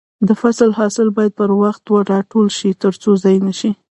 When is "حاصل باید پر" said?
0.79-1.49